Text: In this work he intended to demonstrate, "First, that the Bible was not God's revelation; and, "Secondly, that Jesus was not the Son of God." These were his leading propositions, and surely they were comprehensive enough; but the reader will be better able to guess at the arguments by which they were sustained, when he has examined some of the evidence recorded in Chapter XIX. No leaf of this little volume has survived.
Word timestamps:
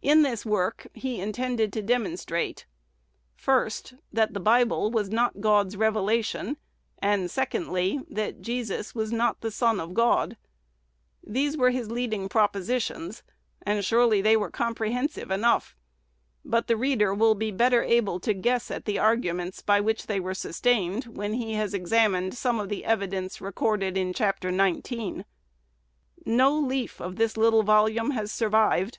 In 0.00 0.22
this 0.22 0.46
work 0.46 0.86
he 0.94 1.20
intended 1.20 1.70
to 1.72 1.82
demonstrate, 1.82 2.64
"First, 3.34 3.94
that 4.12 4.32
the 4.32 4.40
Bible 4.40 4.90
was 4.92 5.10
not 5.10 5.40
God's 5.40 5.76
revelation; 5.76 6.56
and, 6.98 7.30
"Secondly, 7.30 8.00
that 8.08 8.40
Jesus 8.40 8.94
was 8.94 9.12
not 9.12 9.40
the 9.40 9.50
Son 9.50 9.80
of 9.80 9.92
God." 9.94 10.36
These 11.26 11.56
were 11.58 11.70
his 11.70 11.90
leading 11.90 12.28
propositions, 12.28 13.22
and 13.60 13.84
surely 13.84 14.22
they 14.22 14.34
were 14.36 14.50
comprehensive 14.52 15.30
enough; 15.32 15.76
but 16.44 16.68
the 16.68 16.76
reader 16.76 17.12
will 17.12 17.34
be 17.34 17.50
better 17.50 17.82
able 17.82 18.20
to 18.20 18.32
guess 18.32 18.70
at 18.70 18.84
the 18.86 19.00
arguments 19.00 19.60
by 19.62 19.80
which 19.80 20.06
they 20.06 20.20
were 20.20 20.32
sustained, 20.32 21.04
when 21.06 21.34
he 21.34 21.54
has 21.54 21.74
examined 21.74 22.34
some 22.34 22.60
of 22.60 22.68
the 22.70 22.84
evidence 22.84 23.40
recorded 23.42 23.98
in 23.98 24.14
Chapter 24.14 24.50
XIX. 24.50 25.24
No 26.24 26.56
leaf 26.56 26.98
of 27.00 27.16
this 27.16 27.36
little 27.36 27.64
volume 27.64 28.12
has 28.12 28.30
survived. 28.32 28.98